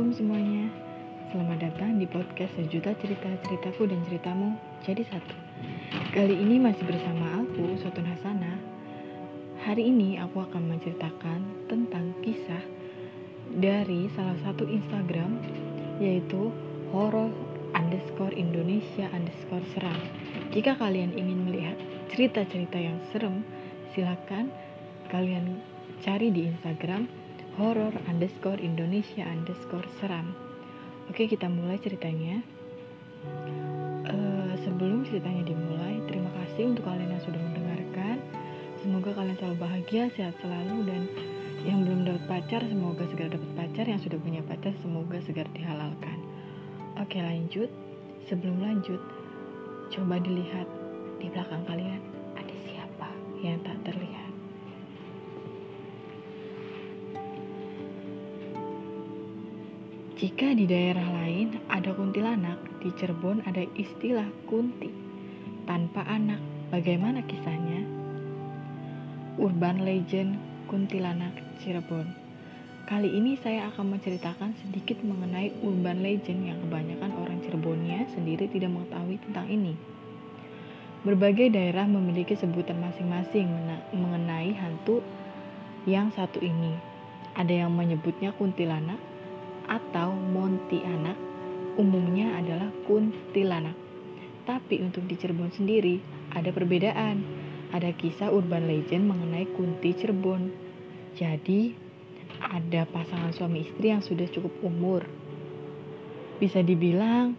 Assalamualaikum 0.00 0.32
semuanya. 0.32 0.64
Selamat 1.28 1.58
datang 1.60 2.00
di 2.00 2.08
podcast 2.08 2.56
Sejuta 2.56 2.96
Cerita 3.04 3.28
Ceritaku 3.44 3.84
dan 3.84 4.00
Ceritamu 4.08 4.56
Jadi 4.80 5.04
Satu. 5.04 5.36
Kali 6.16 6.40
ini 6.40 6.56
masih 6.56 6.88
bersama 6.88 7.44
aku, 7.44 7.76
Sotun 7.76 8.08
Hasana. 8.08 8.56
Hari 9.60 9.92
ini 9.92 10.16
aku 10.16 10.40
akan 10.40 10.72
menceritakan 10.72 11.68
tentang 11.68 12.16
kisah 12.24 12.64
dari 13.60 14.08
salah 14.16 14.40
satu 14.40 14.64
Instagram 14.64 15.36
Yaitu 16.00 16.48
horror 16.96 17.28
underscore 17.76 18.32
Indonesia 18.32 19.04
underscore 19.12 19.68
seram. 19.76 20.00
Jika 20.48 20.80
kalian 20.80 21.12
ingin 21.12 21.44
melihat 21.44 21.76
cerita-cerita 22.08 22.80
yang 22.80 22.96
serem 23.12 23.44
Silakan 23.92 24.48
kalian 25.12 25.60
cari 26.00 26.32
di 26.32 26.48
Instagram 26.48 27.19
horror 27.58 27.90
underscore 28.06 28.60
Indonesia 28.62 29.26
underscore 29.26 29.86
seram. 29.98 30.30
Oke 31.10 31.26
kita 31.26 31.50
mulai 31.50 31.80
ceritanya. 31.82 32.44
Uh, 34.06 34.54
sebelum 34.62 35.02
ceritanya 35.06 35.42
dimulai, 35.42 35.98
terima 36.06 36.30
kasih 36.38 36.70
untuk 36.70 36.86
kalian 36.86 37.10
yang 37.10 37.24
sudah 37.26 37.40
mendengarkan. 37.40 38.16
Semoga 38.80 39.10
kalian 39.18 39.36
selalu 39.36 39.56
bahagia, 39.58 40.02
sehat 40.14 40.34
selalu 40.40 40.76
dan 40.86 41.02
yang 41.68 41.84
belum 41.84 42.08
dapat 42.08 42.24
pacar 42.24 42.64
semoga 42.64 43.04
segera 43.12 43.36
dapat 43.36 43.50
pacar, 43.52 43.84
yang 43.84 44.00
sudah 44.00 44.18
punya 44.22 44.40
pacar 44.46 44.72
semoga 44.80 45.18
segera 45.20 45.50
dihalalkan. 45.52 46.18
Oke 46.96 47.20
lanjut. 47.20 47.68
Sebelum 48.30 48.62
lanjut, 48.62 49.02
coba 49.90 50.22
dilihat 50.22 50.68
di 51.18 51.26
belakang 51.34 51.66
kalian 51.66 51.98
ada 52.38 52.54
siapa 52.62 53.10
yang 53.42 53.58
tak 53.66 53.74
terlihat. 53.82 54.29
Jika 60.20 60.52
di 60.52 60.68
daerah 60.68 61.08
lain 61.16 61.64
ada 61.72 61.96
kuntilanak, 61.96 62.60
di 62.84 62.92
Cirebon 62.92 63.40
ada 63.48 63.64
istilah 63.72 64.28
kunti 64.44 64.92
tanpa 65.64 66.04
anak. 66.04 66.36
Bagaimana 66.68 67.24
kisahnya? 67.24 67.88
Urban 69.40 69.80
Legend 69.80 70.36
Kuntilanak 70.68 71.32
Cirebon. 71.64 72.04
Kali 72.84 73.16
ini 73.16 73.40
saya 73.40 73.72
akan 73.72 73.96
menceritakan 73.96 74.60
sedikit 74.60 75.00
mengenai 75.00 75.56
urban 75.64 76.04
legend 76.04 76.52
yang 76.52 76.60
kebanyakan 76.68 77.16
orang 77.16 77.40
Cirebonnya 77.40 78.04
sendiri 78.12 78.44
tidak 78.52 78.76
mengetahui 78.76 79.16
tentang 79.24 79.48
ini. 79.48 79.72
Berbagai 81.00 81.48
daerah 81.48 81.88
memiliki 81.88 82.36
sebutan 82.36 82.76
masing-masing 82.76 83.48
mengenai 83.96 84.52
hantu 84.52 85.00
yang 85.88 86.12
satu 86.12 86.44
ini. 86.44 86.76
Ada 87.40 87.64
yang 87.64 87.72
menyebutnya 87.72 88.36
kuntilanak, 88.36 89.00
atau 89.70 90.10
Monti 90.10 90.82
anak 90.82 91.30
umumnya 91.78 92.36
adalah 92.36 92.68
kuntilanak. 92.84 93.78
Tapi 94.44 94.82
untuk 94.82 95.06
di 95.06 95.14
Cirebon 95.14 95.54
sendiri 95.54 96.02
ada 96.34 96.50
perbedaan. 96.50 97.22
Ada 97.70 97.94
kisah 97.94 98.34
urban 98.34 98.66
legend 98.66 99.06
mengenai 99.06 99.46
Kunti 99.54 99.94
Cirebon. 99.94 100.50
Jadi 101.14 101.70
ada 102.42 102.82
pasangan 102.90 103.30
suami 103.30 103.62
istri 103.62 103.94
yang 103.94 104.02
sudah 104.02 104.26
cukup 104.26 104.50
umur. 104.66 105.06
Bisa 106.42 106.66
dibilang 106.66 107.38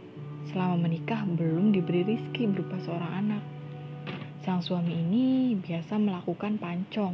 selama 0.56 0.88
menikah 0.88 1.28
belum 1.28 1.76
diberi 1.76 2.08
rizki 2.08 2.48
berupa 2.48 2.80
seorang 2.80 3.12
anak. 3.28 3.44
Sang 4.48 4.64
suami 4.64 4.96
ini 4.96 5.54
biasa 5.60 6.00
melakukan 6.00 6.58
pancong 6.58 7.14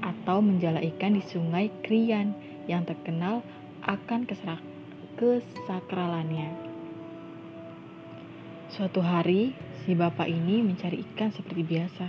atau 0.00 0.40
menjala 0.40 0.80
ikan 0.96 1.20
di 1.20 1.22
sungai 1.28 1.68
Krian 1.84 2.32
yang 2.64 2.88
terkenal 2.88 3.44
akan 3.88 4.28
keserak 4.28 4.60
kesakralannya. 5.16 6.52
Suatu 8.68 9.00
hari, 9.00 9.56
si 9.82 9.96
bapak 9.96 10.28
ini 10.28 10.60
mencari 10.60 11.00
ikan 11.08 11.32
seperti 11.32 11.64
biasa, 11.64 12.06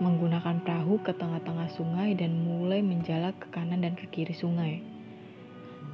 menggunakan 0.00 0.64
perahu 0.64 0.96
ke 1.04 1.12
tengah-tengah 1.12 1.68
sungai 1.76 2.16
dan 2.16 2.40
mulai 2.40 2.80
menjala 2.80 3.36
ke 3.36 3.44
kanan 3.52 3.84
dan 3.84 3.92
ke 3.92 4.08
kiri 4.08 4.32
sungai. 4.32 4.80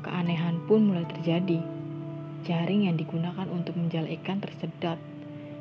Keanehan 0.06 0.62
pun 0.70 0.86
mulai 0.86 1.02
terjadi. 1.10 1.58
Jaring 2.46 2.86
yang 2.86 2.94
digunakan 2.94 3.50
untuk 3.50 3.74
menjala 3.74 4.06
ikan 4.22 4.38
tersedot 4.38 5.02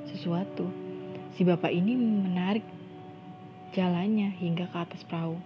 sesuatu. 0.06 0.70
Si 1.34 1.42
bapak 1.42 1.74
ini 1.74 1.98
menarik 1.98 2.66
jalannya 3.74 4.38
hingga 4.38 4.70
ke 4.70 4.78
atas 4.78 5.02
perahu. 5.02 5.42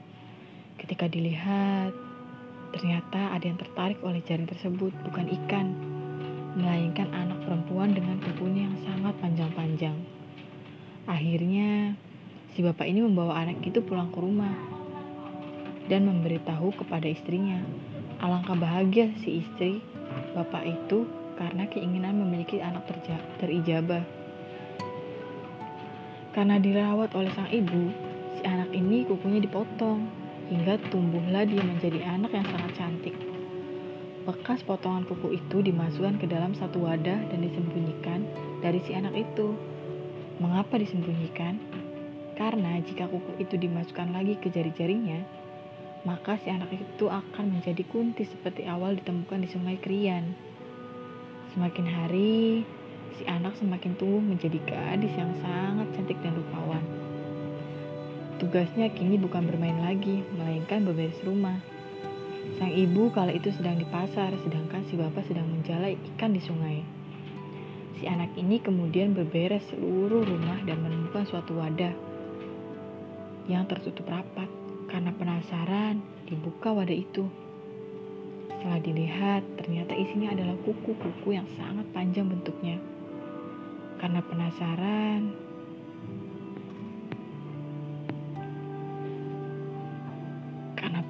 Ketika 0.75 1.07
dilihat, 1.07 2.04
Ternyata 2.75 3.31
ada 3.31 3.45
yang 3.47 3.55
tertarik 3.55 4.03
oleh 4.03 4.19
jaring 4.27 4.51
tersebut, 4.51 4.91
bukan 5.07 5.31
ikan, 5.31 5.71
melainkan 6.59 7.07
anak 7.15 7.39
perempuan 7.47 7.95
dengan 7.95 8.19
kukunya 8.19 8.67
yang 8.67 8.77
sangat 8.83 9.15
panjang-panjang. 9.23 9.95
Akhirnya, 11.07 11.95
si 12.51 12.59
bapak 12.59 12.83
ini 12.83 12.99
membawa 12.99 13.47
anak 13.47 13.63
itu 13.63 13.79
pulang 13.79 14.11
ke 14.11 14.19
rumah 14.19 14.51
dan 15.87 16.03
memberitahu 16.03 16.75
kepada 16.75 17.07
istrinya. 17.07 17.63
Alangkah 18.19 18.59
bahagia 18.59 19.07
si 19.23 19.39
istri 19.39 19.79
bapak 20.35 20.67
itu 20.67 21.07
karena 21.39 21.71
keinginan 21.71 22.19
memiliki 22.19 22.59
anak 22.59 22.91
terijabah. 23.39 24.03
Karena 26.35 26.59
dirawat 26.59 27.15
oleh 27.15 27.31
sang 27.31 27.47
ibu, 27.47 27.87
si 28.35 28.43
anak 28.43 28.67
ini 28.75 29.07
kukunya 29.07 29.39
dipotong 29.39 30.24
hingga 30.49 30.77
tumbuhlah 30.93 31.45
dia 31.49 31.61
menjadi 31.61 32.05
anak 32.05 32.31
yang 32.33 32.45
sangat 32.49 32.71
cantik. 32.77 33.15
Bekas 34.25 34.65
potongan 34.65 35.05
kuku 35.05 35.37
itu 35.37 35.61
dimasukkan 35.61 36.17
ke 36.17 36.25
dalam 36.25 36.57
satu 36.57 36.81
wadah 36.81 37.29
dan 37.29 37.39
disembunyikan 37.45 38.25
dari 38.61 38.81
si 38.85 38.97
anak 38.97 39.13
itu. 39.13 39.53
Mengapa 40.41 40.81
disembunyikan? 40.81 41.61
Karena 42.35 42.81
jika 42.83 43.07
kuku 43.07 43.39
itu 43.39 43.55
dimasukkan 43.55 44.11
lagi 44.11 44.35
ke 44.41 44.49
jari-jarinya, 44.51 45.23
maka 46.03 46.37
si 46.41 46.51
anak 46.53 46.69
itu 46.73 47.05
akan 47.07 47.57
menjadi 47.57 47.81
kunti 47.89 48.27
seperti 48.27 48.67
awal 48.69 48.97
ditemukan 48.97 49.45
di 49.45 49.49
sungai 49.49 49.77
Krian. 49.81 50.35
Semakin 51.53 51.87
hari, 51.87 52.65
si 53.15 53.23
anak 53.25 53.55
semakin 53.55 53.95
tumbuh 53.95 54.19
menjadi 54.19 54.59
gadis 54.67 55.13
yang 55.15 55.31
sangat 55.39 55.87
cantik 55.95 56.19
dan 56.19 56.35
rupawan. 56.35 56.83
Tugasnya 58.35 58.91
kini 58.91 59.15
bukan 59.15 59.47
bermain 59.47 59.79
lagi, 59.79 60.19
melainkan 60.35 60.83
beberes 60.83 61.15
rumah. 61.23 61.55
Sang 62.59 62.67
ibu 62.67 63.07
kala 63.15 63.31
itu 63.31 63.47
sedang 63.55 63.79
di 63.79 63.87
pasar, 63.87 64.35
sedangkan 64.43 64.83
si 64.91 64.99
bapak 64.99 65.23
sedang 65.23 65.47
menjala 65.47 65.95
ikan 65.95 66.35
di 66.35 66.43
sungai. 66.43 66.83
Si 67.95 68.03
anak 68.03 68.35
ini 68.35 68.59
kemudian 68.59 69.15
berberes 69.15 69.63
seluruh 69.71 70.27
rumah 70.27 70.59
dan 70.67 70.83
menemukan 70.83 71.23
suatu 71.23 71.55
wadah 71.55 71.95
yang 73.47 73.63
tertutup 73.71 74.03
rapat. 74.03 74.51
Karena 74.91 75.15
penasaran, 75.15 76.03
dibuka 76.27 76.75
wadah 76.75 76.93
itu. 76.93 77.25
Setelah 78.51 78.79
dilihat, 78.83 79.41
ternyata 79.57 79.95
isinya 79.95 80.35
adalah 80.35 80.59
kuku-kuku 80.61 81.39
yang 81.39 81.47
sangat 81.55 81.87
panjang 81.95 82.27
bentuknya. 82.27 82.77
Karena 83.97 84.19
penasaran, 84.21 85.44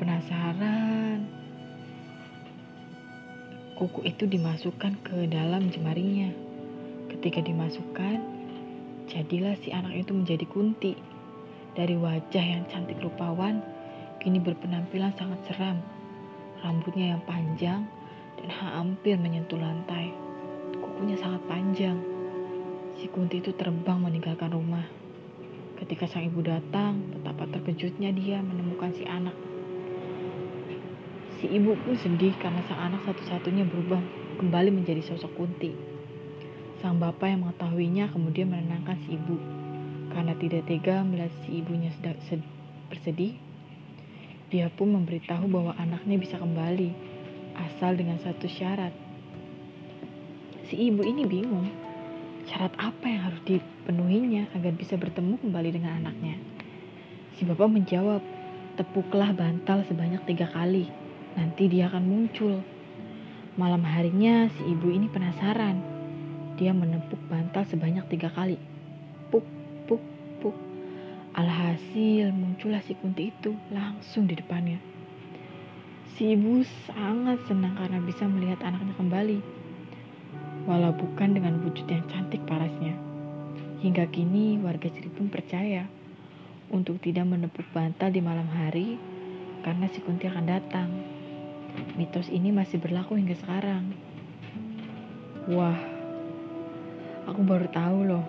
penasaran, 0.06 1.26
kuku 3.74 4.06
itu 4.06 4.30
dimasukkan 4.30 5.02
ke 5.02 5.26
dalam 5.26 5.74
jemarinya. 5.74 6.30
Ketika 7.10 7.42
dimasukkan, 7.42 8.22
jadilah 9.10 9.58
si 9.66 9.74
anak 9.74 10.06
itu 10.06 10.14
menjadi 10.14 10.46
kunti. 10.46 10.94
Dari 11.74 11.98
wajah 11.98 12.46
yang 12.46 12.70
cantik 12.70 13.02
rupawan, 13.02 13.66
kini 14.22 14.38
berpenampilan 14.38 15.10
sangat 15.18 15.42
seram. 15.50 15.82
Rambutnya 16.62 17.18
yang 17.18 17.26
panjang 17.26 17.90
dan 18.38 18.50
hampir 18.54 19.18
menyentuh 19.18 19.58
lantai. 19.58 20.14
Kukunya 20.86 21.18
sangat 21.18 21.42
panjang. 21.50 21.98
Si 23.02 23.10
kunti 23.10 23.42
itu 23.42 23.58
terbang 23.58 24.06
meninggalkan 24.06 24.54
rumah. 24.54 24.86
Ketika 25.82 26.06
sang 26.06 26.30
ibu 26.30 26.46
datang, 26.46 27.02
betapa 27.10 27.50
terkejutnya 27.50 28.14
dia 28.14 28.38
menemukan 28.46 28.94
si 28.94 29.02
anak 29.10 29.34
Si 31.44 31.52
ibu 31.52 31.76
pun 31.76 32.00
sedih 32.00 32.32
karena 32.40 32.64
sang 32.64 32.80
anak 32.80 33.04
satu-satunya 33.04 33.68
berubah 33.68 34.00
kembali 34.40 34.72
menjadi 34.72 35.04
sosok 35.04 35.36
Kunti. 35.36 35.76
Sang 36.80 36.96
bapak 36.96 37.28
yang 37.28 37.44
mengetahuinya 37.44 38.08
kemudian 38.08 38.48
menenangkan 38.48 38.96
si 39.04 39.20
ibu. 39.20 39.36
Karena 40.16 40.32
tidak 40.40 40.64
tega 40.64 41.04
melihat 41.04 41.36
si 41.44 41.60
ibunya 41.60 41.92
bersedih, 42.88 43.36
dia 44.48 44.72
pun 44.72 44.96
memberitahu 44.96 45.52
bahwa 45.52 45.76
anaknya 45.76 46.16
bisa 46.16 46.40
kembali, 46.40 46.96
asal 47.68 48.00
dengan 48.00 48.16
satu 48.24 48.48
syarat. 48.48 48.96
Si 50.72 50.88
ibu 50.88 51.04
ini 51.04 51.28
bingung, 51.28 51.68
syarat 52.48 52.72
apa 52.80 53.12
yang 53.12 53.22
harus 53.28 53.42
dipenuhinya 53.44 54.56
agar 54.56 54.72
bisa 54.72 54.96
bertemu 54.96 55.36
kembali 55.44 55.70
dengan 55.76 56.00
anaknya. 56.00 56.40
Si 57.36 57.44
bapak 57.44 57.68
menjawab, 57.68 58.24
tepuklah 58.80 59.36
bantal 59.36 59.84
sebanyak 59.84 60.24
tiga 60.24 60.48
kali 60.48 61.05
nanti 61.36 61.68
dia 61.68 61.92
akan 61.92 62.04
muncul. 62.08 62.64
Malam 63.56 63.88
harinya 63.88 64.52
si 64.52 64.68
ibu 64.68 64.92
ini 64.92 65.08
penasaran. 65.08 65.80
Dia 66.56 66.72
menepuk 66.72 67.20
bantal 67.28 67.68
sebanyak 67.68 68.08
tiga 68.12 68.32
kali. 68.32 68.60
Puk, 69.32 69.44
puk, 69.88 70.04
puk. 70.44 70.56
Alhasil 71.36 72.32
muncullah 72.32 72.80
si 72.84 72.96
Kunti 72.96 73.32
itu 73.32 73.56
langsung 73.72 74.28
di 74.28 74.36
depannya. 74.40 74.80
Si 76.16 76.32
ibu 76.32 76.64
sangat 76.88 77.44
senang 77.48 77.76
karena 77.76 78.00
bisa 78.00 78.24
melihat 78.28 78.64
anaknya 78.64 78.96
kembali. 78.96 79.40
Walau 80.64 80.96
bukan 80.96 81.36
dengan 81.36 81.60
wujud 81.60 81.88
yang 81.92 82.08
cantik 82.08 82.44
parasnya. 82.48 82.96
Hingga 83.84 84.08
kini 84.12 84.58
warga 84.64 84.88
Cirebon 84.88 85.28
percaya 85.28 85.86
untuk 86.72 87.04
tidak 87.04 87.28
menepuk 87.28 87.68
bantal 87.76 88.10
di 88.10 88.24
malam 88.24 88.48
hari 88.52 88.96
karena 89.64 89.92
si 89.92 90.00
Kunti 90.04 90.28
akan 90.28 90.46
datang. 90.48 91.15
Mitos 91.96 92.28
ini 92.28 92.52
masih 92.52 92.76
berlaku 92.80 93.16
hingga 93.16 93.40
sekarang. 93.40 93.96
Wah, 95.48 95.80
aku 97.24 97.40
baru 97.46 97.68
tahu 97.72 98.00
loh. 98.04 98.26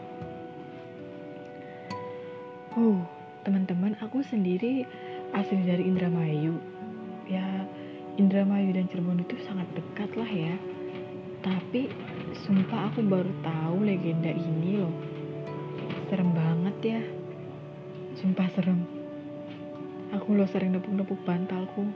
Uh, 2.76 3.00
teman-teman, 3.42 3.96
aku 4.04 4.22
sendiri 4.22 4.86
asli 5.34 5.64
dari 5.66 5.82
Indramayu. 5.88 6.60
Ya 7.26 7.66
Indramayu 8.16 8.70
dan 8.70 8.86
Cirebon 8.86 9.24
itu 9.24 9.34
sangat 9.48 9.66
dekat 9.74 10.14
lah 10.14 10.30
ya. 10.30 10.54
Tapi 11.42 11.90
sumpah 12.46 12.92
aku 12.92 13.02
baru 13.02 13.32
tahu 13.42 13.82
legenda 13.82 14.30
ini 14.30 14.78
loh. 14.80 14.94
Serem 16.06 16.30
banget 16.36 16.76
ya. 16.96 17.02
Sumpah 18.20 18.46
serem. 18.54 18.86
Aku 20.14 20.38
loh 20.38 20.46
sering 20.46 20.76
nepuk-nepuk 20.76 21.18
bantalku 21.26 21.90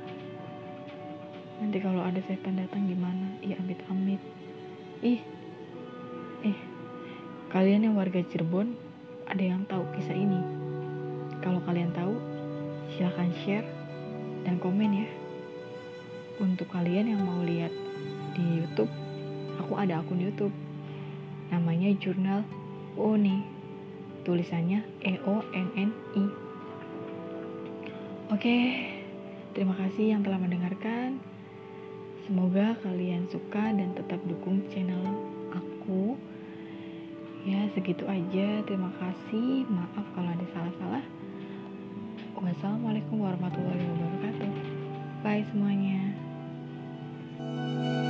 nanti 1.61 1.79
kalau 1.79 2.01
ada 2.01 2.19
setan 2.25 2.57
datang 2.57 2.89
gimana 2.89 3.37
iya 3.45 3.61
amit-amit 3.61 4.21
ih 5.05 5.21
eh 6.45 6.59
kalian 7.53 7.87
yang 7.87 7.95
warga 7.95 8.25
Cirebon 8.25 8.75
ada 9.29 9.45
yang 9.45 9.69
tahu 9.69 9.85
kisah 9.95 10.17
ini 10.17 10.41
kalau 11.45 11.61
kalian 11.69 11.93
tahu 11.93 12.17
silahkan 12.97 13.31
share 13.45 13.69
dan 14.43 14.57
komen 14.57 15.05
ya 15.05 15.09
untuk 16.41 16.73
kalian 16.73 17.13
yang 17.13 17.21
mau 17.21 17.45
lihat 17.45 17.69
di 18.33 18.65
YouTube, 18.65 18.89
aku 19.61 19.77
ada 19.77 20.01
akun 20.01 20.25
YouTube. 20.25 20.57
Namanya 21.53 21.93
Jurnal 22.01 22.49
Oni. 22.97 23.61
Tulisannya 24.25 24.85
E 25.05 25.21
O 25.29 25.45
N 25.53 25.69
N 25.77 25.91
I. 26.17 26.25
Oke, 28.33 28.57
terima 29.53 29.77
kasih 29.77 30.17
yang 30.17 30.25
telah 30.25 30.41
mendengarkan. 30.41 31.21
Semoga 32.31 32.79
kalian 32.87 33.27
suka 33.27 33.75
dan 33.75 33.91
tetap 33.99 34.23
dukung 34.23 34.63
channel 34.71 35.03
aku. 35.51 36.15
Ya, 37.43 37.67
segitu 37.75 38.07
aja. 38.07 38.63
Terima 38.71 38.95
kasih. 39.03 39.67
Maaf 39.67 40.07
kalau 40.15 40.31
ada 40.31 40.47
salah-salah. 40.55 41.03
Wassalamualaikum 42.39 43.19
warahmatullahi 43.19 43.83
wabarakatuh. 43.83 44.51
Bye 45.27 45.43
semuanya. 45.51 46.15
Thank 47.41 48.07
you. 48.07 48.10